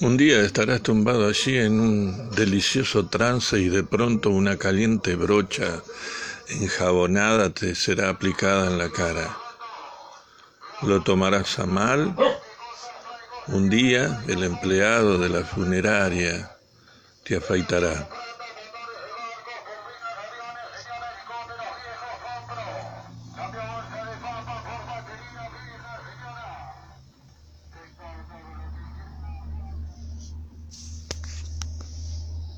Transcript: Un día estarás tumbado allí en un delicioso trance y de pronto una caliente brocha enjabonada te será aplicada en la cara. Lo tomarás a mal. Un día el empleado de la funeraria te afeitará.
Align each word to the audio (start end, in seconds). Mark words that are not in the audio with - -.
Un 0.00 0.16
día 0.16 0.40
estarás 0.42 0.82
tumbado 0.82 1.26
allí 1.26 1.58
en 1.58 1.80
un 1.80 2.30
delicioso 2.30 3.06
trance 3.06 3.58
y 3.58 3.68
de 3.68 3.82
pronto 3.82 4.30
una 4.30 4.56
caliente 4.56 5.16
brocha 5.16 5.82
enjabonada 6.48 7.50
te 7.50 7.74
será 7.74 8.08
aplicada 8.08 8.68
en 8.68 8.78
la 8.78 8.90
cara. 8.90 9.36
Lo 10.82 11.02
tomarás 11.02 11.58
a 11.58 11.66
mal. 11.66 12.14
Un 13.48 13.68
día 13.68 14.22
el 14.28 14.44
empleado 14.44 15.18
de 15.18 15.30
la 15.30 15.42
funeraria 15.44 16.56
te 17.24 17.36
afeitará. 17.36 18.08